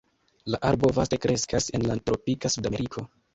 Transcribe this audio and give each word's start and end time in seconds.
La 0.53 0.59
arbo 0.69 0.89
vaste 0.99 1.19
kreskas 1.25 1.69
en 1.79 1.85
la 1.91 1.99
tropika 2.09 2.53
Sudameriko. 2.57 3.07